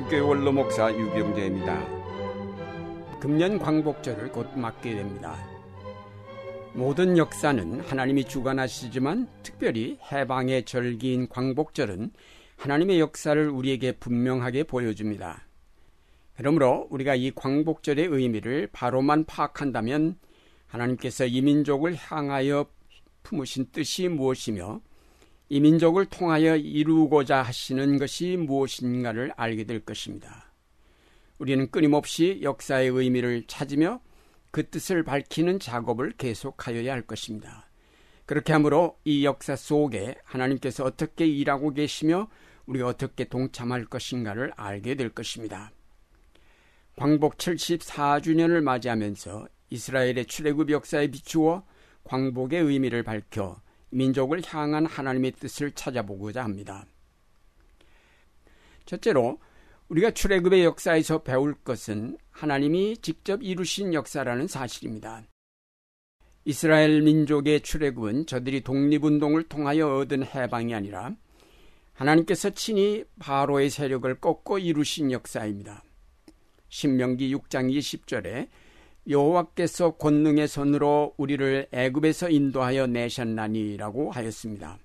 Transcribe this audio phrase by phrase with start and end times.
[0.00, 3.20] 한국교회 원로 목사 유병재입니다.
[3.20, 5.36] 금년 광복절을 곧 맞게 됩니다.
[6.72, 12.12] 모든 역사는 하나님이 주관하시지만 특별히 해방의 절기인 광복절은
[12.56, 15.46] 하나님의 역사를 우리에게 분명하게 보여줍니다.
[16.36, 20.16] 그러므로 우리가 이 광복절의 의미를 바로만 파악한다면
[20.66, 22.66] 하나님께서 이 민족을 향하여
[23.22, 24.80] 품으신 뜻이 무엇이며
[25.52, 30.52] 이 민족을 통하여 이루고자 하시는 것이 무엇인가를 알게 될 것입니다.
[31.38, 34.00] 우리는 끊임없이 역사의 의미를 찾으며
[34.52, 37.68] 그 뜻을 밝히는 작업을 계속하여야 할 것입니다.
[38.26, 42.28] 그렇게 하므로 이 역사 속에 하나님께서 어떻게 일하고 계시며
[42.66, 45.72] 우리가 어떻게 동참할 것인가를 알게 될 것입니다.
[46.96, 51.64] 광복 74주년을 맞이하면서 이스라엘의 출애굽 역사에 비추어
[52.04, 56.86] 광복의 의미를 밝혀 민족을 향한 하나님의 뜻을 찾아보고자 합니다.
[58.86, 59.38] 첫째로
[59.88, 65.24] 우리가 출애굽의 역사에서 배울 것은 하나님이 직접 이루신 역사라는 사실입니다.
[66.44, 71.14] 이스라엘 민족의 출애굽은 저들이 독립운동을 통하여 얻은 해방이 아니라
[71.92, 75.84] 하나님께서 친히 바로의 세력을 꺾고 이루신 역사입니다.
[76.68, 78.48] 신명기 6장 20절에
[79.08, 84.78] 여호와께서 권능의 손으로 우리를 애굽에서 인도하여 내셨나니라고 하였습니다.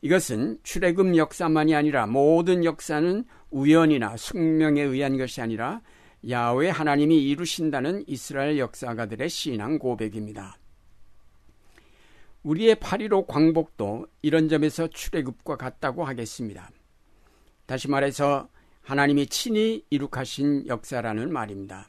[0.00, 5.80] 이것은 출애굽 역사만이 아니라 모든 역사는 우연이나 숙명에 의한 것이 아니라
[6.28, 10.56] 야외 하나님이 이루신다는 이스라엘 역사가들의 신앙 고백입니다.
[12.42, 16.70] 우리의 8.15 광복도 이런 점에서 출애굽과 같다고 하겠습니다.
[17.66, 18.48] 다시 말해서
[18.82, 21.88] 하나님이 친히 이룩하신 역사라는 말입니다.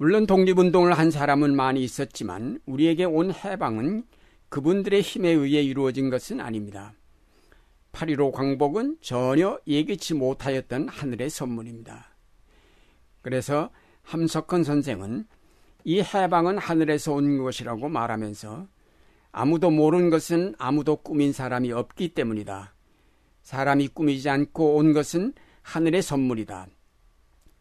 [0.00, 4.04] 물론 독립운동을 한 사람은 많이 있었지만 우리에게 온 해방은
[4.48, 6.94] 그분들의 힘에 의해 이루어진 것은 아닙니다.
[7.90, 12.14] 8.15 광복은 전혀 예기치 못하였던 하늘의 선물입니다.
[13.22, 13.70] 그래서
[14.02, 15.26] 함석헌 선생은
[15.82, 18.68] 이 해방은 하늘에서 온 것이라고 말하면서
[19.32, 22.72] 아무도 모르는 것은 아무도 꾸민 사람이 없기 때문이다.
[23.42, 26.68] 사람이 꾸미지 않고 온 것은 하늘의 선물이다.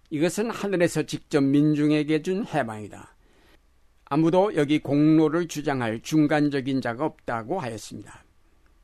[0.09, 3.15] 이것은 하늘에서 직접 민중에게 준 해방이다.
[4.05, 8.23] 아무도 여기 공로를 주장할 중간적인 자가 없다고 하였습니다.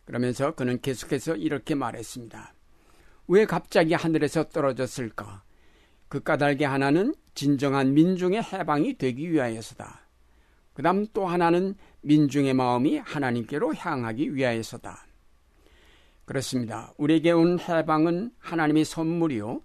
[0.06, 2.53] 그러면서 그는 계속해서 이렇게 말했습니다.
[3.28, 5.44] 왜 갑자기 하늘에서 떨어졌을까?
[6.09, 10.01] 그 까닭의 하나는 진정한 민중의 해방이 되기 위하여서다.
[10.73, 15.07] 그 다음 또 하나는 민중의 마음이 하나님께로 향하기 위하여서다.
[16.25, 16.94] 그렇습니다.
[16.97, 19.62] 우리에게 온 해방은 하나님의 선물이요.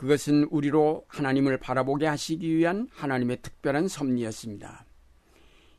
[0.00, 4.86] 그것은 우리로 하나님을 바라보게 하시기 위한 하나님의 특별한 섭리였습니다.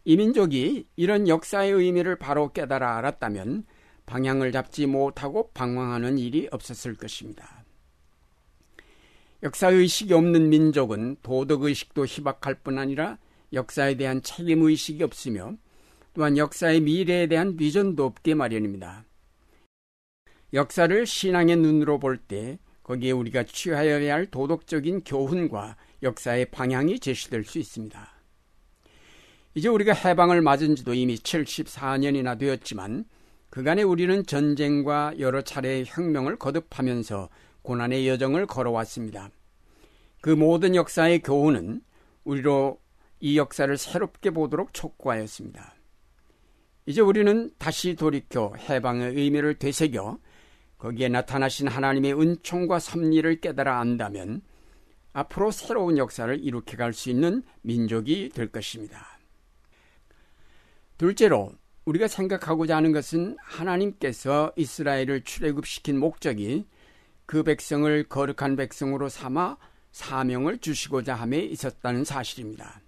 [0.06, 3.66] 이 민족이 이런 역사의 의미를 바로 깨달아 알았다면
[4.06, 7.66] 방향을 잡지 못하고 방황하는 일이 없었을 것입니다.
[9.42, 13.18] 역사의식이 없는 민족은 도덕의식도 희박할 뿐 아니라
[13.54, 15.56] 역사에 대한 책임의식이 없으며
[16.14, 19.04] 또한 역사의 미래에 대한 비전도 없게 마련입니다.
[20.54, 27.60] 역사를 신앙의 눈으로 볼 때 거기에 우리가 취하여야 할 도덕적인 교훈과 역사의 방향이 제시될 수
[27.60, 28.12] 있습니다.
[29.54, 33.06] 이제 우리가 해방을 맞은 지도 이미 74년이나 되었지만
[33.50, 37.30] 그간에 우리는 전쟁과 여러 차례의 혁명을 거듭하면서
[37.64, 39.30] 고난의 여정을 걸어왔습니다.
[40.22, 41.82] 그 모든 역사의 교훈은
[42.24, 42.80] 우리로
[43.20, 45.76] 이 역사를 새롭게 보도록 촉구하였습니다.
[46.86, 50.18] 이제 우리는 다시 돌이켜 해방의 의미를 되새겨
[50.82, 54.42] 거기에 나타나신 하나님의 은총과 섭리를 깨달아 안다면
[55.14, 59.20] 앞으로 새로운 역사를 이룩해 갈 수 있는 민족이 될 것입니다.
[60.98, 61.54] 둘째로
[61.86, 66.66] 우리가 생각하고자 하는 것은 하나님께서 이스라엘을 출애굽시킨 목적이
[67.28, 69.58] 그 백성을 거룩한 백성으로 삼아
[69.92, 72.82] 사명을 주시고자 함에 있었다는 사실입니다.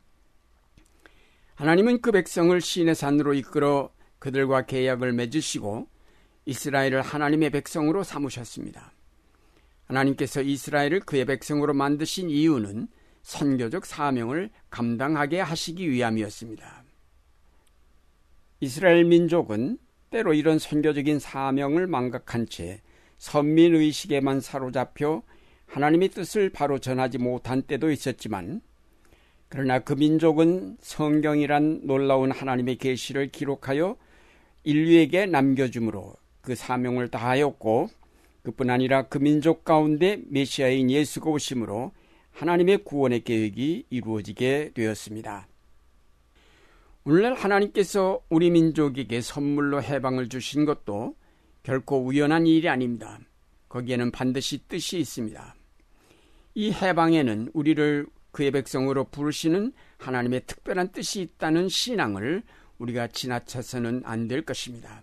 [1.53, 5.92] 하나님은 그 백성을 신의 산으로 이끌어 그들과 계약을 맺으시고
[6.45, 8.91] 이스라엘을 하나님의 백성으로 삼으셨습니다.
[9.85, 12.87] 하나님께서 이스라엘을 그의 백성으로 만드신 이유는
[13.21, 16.83] 선교적 사명을 감당하게 하시기 위함이었습니다.
[18.59, 19.77] 이스라엘 민족은
[20.09, 22.81] 때로 이런 선교적인 사명을 망각한 채
[23.17, 25.23] 선민의식에만 사로잡혀
[25.65, 28.61] 하나님의 뜻을 바로 전하지 못한 때도 있었지만
[29.49, 33.97] 그러나 그 민족은 성경이란 놀라운 하나님의 계시를 기록하여
[34.63, 37.89] 인류에게 남겨주므로 그 사명을 다하였고
[38.43, 41.93] 그뿐 아니라 그 민족 가운데 메시아인 예수가 오심으로
[42.31, 45.47] 하나님의 구원의 계획이 이루어지게 되었습니다.
[47.05, 51.15] 오늘날 하나님께서 우리 민족에게 선물로 해방을 주신 것도
[51.63, 53.19] 결코 우연한 일이 아닙니다.
[53.69, 55.55] 거기에는 반드시 뜻이 있습니다.
[56.55, 62.43] 이 해방에는 우리를 그의 백성으로 부르시는 하나님의 특별한 뜻이 있다는 신앙을
[62.79, 65.01] 우리가 지나쳐서는 안 될 것입니다.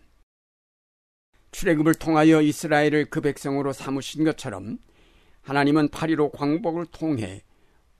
[1.53, 4.79] 출애굽을 통하여 이스라엘을 그 백성으로 삼으신 것처럼
[5.43, 7.43] 하나님은 8.15 광복을 통해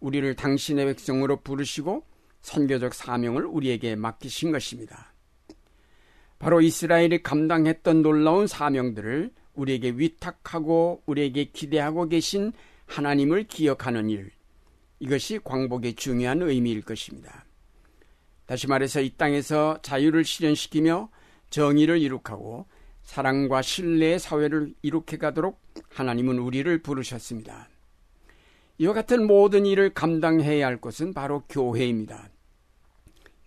[0.01, 2.05] 우리를 당신의 백성으로 부르시고
[2.43, 5.13] 선교적 사명을 우리에게 맡기신 것입니다.
[6.39, 12.53] 바로 이스라엘이 감당했던 놀라운 사명들을 우리에게 위탁하고 우리에게 기대하고 계신
[12.87, 14.31] 하나님을 기억하는 일,
[15.01, 17.45] 이것이 광복의 중요한 의미일 것입니다.
[18.47, 21.11] 다시 말해서 이 땅에서 자유를 실현시키며
[21.51, 22.67] 정의를 이룩하고
[23.11, 27.69] 사랑과 신뢰의 사회를 이룩해 가도록 하나님은 우리를 부르셨습니다.
[28.79, 32.31] 이와 같은 모든 일을 감당해야 할 것은 바로 교회입니다.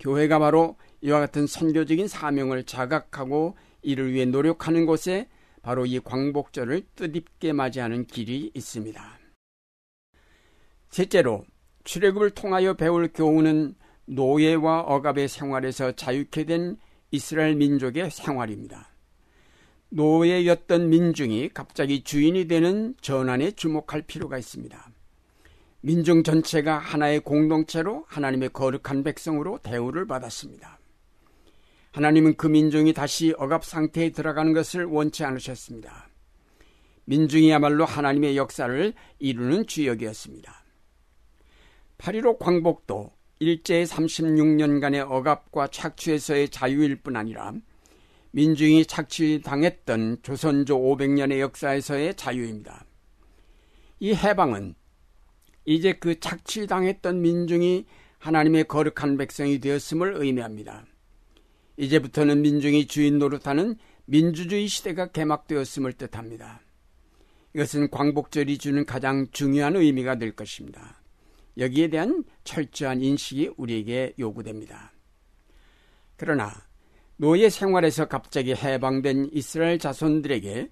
[0.02, 5.30] 교회가 바로 이와 같은 선교적인 사명을 자각하고 이를 위해 노력하는 곳에
[5.62, 9.02] 바로 이 광복절을 뜻있게 맞이하는 길이 있습니다.
[10.90, 11.46] 셋째로
[11.86, 13.76] 출애굽을 통하여 배울 교훈은
[14.08, 16.76] 노예와 억압의 생활에서 자유케 된
[17.12, 18.93] 이스라엘 민족의 생활입니다.
[19.96, 24.90] 노예였던 민중이 갑자기 주인이 되는 전환에 주목할 필요가 있습니다.
[25.82, 30.80] 민중 전체가 하나의 공동체로 하나님의 거룩한 백성으로 대우를 받았습니다.
[31.92, 36.10] 하나님은 그 민중이 다시 억압 상태에 들어가는 것을 원치 않으셨습니다.
[37.06, 40.64] 민중이야말로 하나님의 역사를 이루는 주역이었습니다.
[42.00, 47.54] 8.15 광복도 일제 36년간의 억압과 착취에서의 자유일 뿐 아니라
[48.36, 52.84] 민중이 착취당했던 조선조 500년의 역사에서의 자유입니다.
[54.00, 54.74] 이 해방은
[55.66, 57.86] 이제 그 착취당했던 민중이
[58.18, 60.84] 하나님의 거룩한 백성이 되었음을 의미합니다.
[61.78, 66.62] 이제부터는 민중이 주인 노릇하는 민주주의 시대가 개막되었음을 뜻합니다.
[67.54, 71.04] 이것은 광복절이 주는 가장 중요한 의미가 될 것입니다.
[71.60, 74.92] 여기에 대한 철저한 인식이 우리에게 요구됩니다.
[76.18, 76.52] 그러나
[77.18, 80.70] 노예 생활에서 갑자기 해방된 이스라엘 자손들에게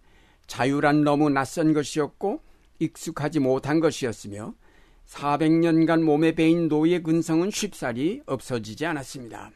[0.47, 2.41] 자유란 너무 낯선 것이었고
[2.79, 4.53] 익숙하지 못한 것이었으며
[5.07, 9.51] 400년간 몸에 베인 노예 근성은 쉽사리 없어지지 않았습니다.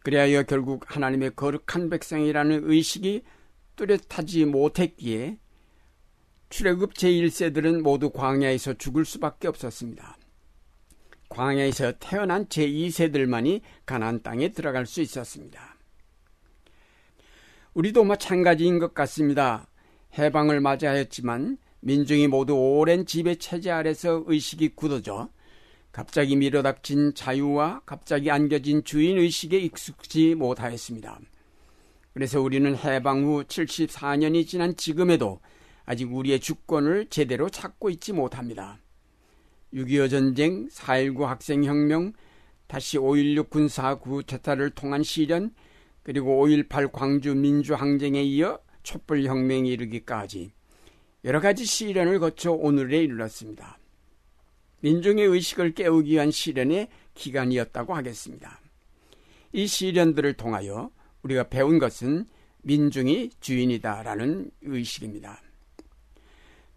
[0.00, 3.22] 그리하여 결국 하나님의 거룩한 백성이라는 의식이
[3.76, 5.38] 뚜렷하지 못했기에
[6.48, 10.16] 출애굽 제1세들은 모두 광야에서 죽을 수밖에 없었습니다.
[11.28, 15.75] 광야에서 태어난 제2세들만이 가나안 땅에 들어갈 수 있었습니다.
[17.76, 19.66] 우리도 마찬가지인 것 같습니다.
[20.16, 25.28] 해방을 맞이하였지만 민중이 모두 오랜 지배 체제 아래서 의식이 굳어져
[25.92, 31.20] 갑자기 밀어닥친 자유와 갑자기 안겨진 주인 의식에 익숙지 못하였습니다.
[32.14, 35.40] 그래서 우리는 해방 후 74년이 지난 지금에도
[35.84, 38.78] 아직 우리의 주권을 제대로 찾고 있지 못합니다.
[39.74, 42.14] 6.25 전쟁, 4.19 학생혁명,
[42.68, 45.50] 다시 5.16 군사구 퇴타를 통한 시련,
[46.06, 50.52] 그리고 5.18 광주 민주항쟁에 이어 촛불혁명에 이르기까지
[51.24, 53.76] 여러 가지 시련을 거쳐 오늘에 이르렀습니다.
[54.82, 58.60] 민중의 의식을 깨우기 위한 시련의 기간이었다고 하겠습니다.
[59.50, 60.92] 이 시련들을 통하여
[61.24, 62.26] 우리가 배운 것은
[62.62, 65.42] 민중이 주인이다라는 의식입니다.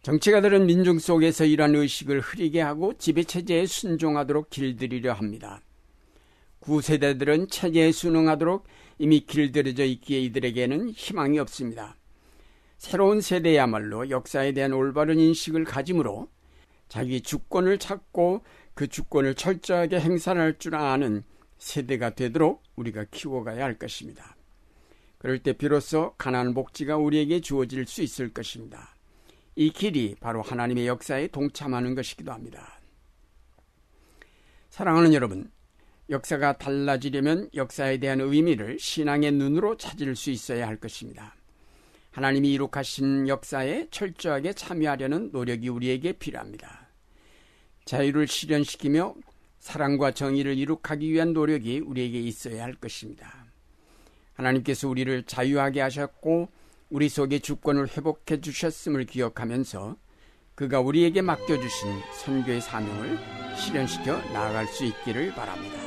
[0.02, 5.62] 정치가들은 민중 속에서 이러한 의식을 흐리게 하고 지배체제에 순종하도록 길들이려 합니다.
[6.62, 8.66] 구세대들은 체제에 순응하도록
[9.00, 11.96] 이미 길들여져 있기에 이들에게는 희망이 없습니다.
[12.78, 16.30] 새로운 세대야말로 역사에 대한 올바른 인식을 가짐으로
[16.90, 21.24] 자기 주권을 찾고 그 주권을 철저하게 행사할 줄 아는
[21.58, 24.36] 세대가 되도록 우리가 키워가야 할 것입니다.
[25.18, 28.96] 그럴 때 비로소 가난한 복지가 우리에게 주어질 수 있을 것입니다.
[29.56, 32.80] 이 길이 바로 하나님의 역사에 동참하는 것이기도 합니다.
[34.70, 35.52] 사랑하는 여러분,
[36.10, 41.36] 역사가 달라지려면 역사에 대한 의미를 신앙의 눈으로 찾을 수 있어야 할 것입니다.
[42.12, 46.90] 하나님이 이룩하신 역사에 철저하게 참여하려는 노력이 우리에게 필요합니다.
[47.86, 49.16] 자유를 실현시키며
[49.60, 53.46] 사랑과 정의를 이룩하기 위한 노력이 우리에게 있어야 할 것입니다.
[54.34, 56.50] 하나님께서 우리를 자유하게 하셨고
[56.90, 59.96] 우리 속에 주권을 회복해 주셨음을 기억하면서
[60.56, 61.90] 그가 우리에게 맡겨주신
[62.24, 63.20] 선교의 사명을
[63.56, 65.79] 실현시켜 나아갈 수 있기를 바랍니다.